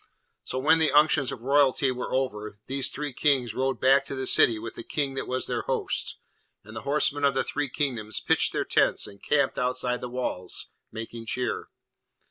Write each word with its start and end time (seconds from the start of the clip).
So 0.43 0.57
when 0.57 0.79
the 0.79 0.91
unctions 0.91 1.31
of 1.31 1.41
Royalty 1.43 1.91
were 1.91 2.11
over, 2.11 2.57
these 2.65 2.89
three 2.89 3.13
Kings 3.13 3.53
rode 3.53 3.79
back 3.79 4.03
to 4.07 4.15
the 4.15 4.25
city 4.25 4.57
with 4.57 4.73
the 4.73 4.81
King 4.81 5.13
that 5.13 5.27
was 5.27 5.45
their 5.45 5.61
host, 5.61 6.17
and 6.63 6.75
the 6.75 6.81
horsemen 6.81 7.23
of 7.23 7.35
the 7.35 7.43
three 7.43 7.69
kingdoms 7.69 8.19
pitched 8.19 8.51
their 8.51 8.65
tents 8.65 9.05
and 9.05 9.21
camped 9.21 9.59
outside 9.59 10.01
the 10.01 10.09
walls, 10.09 10.69
making 10.91 11.27
cheer. 11.27 11.69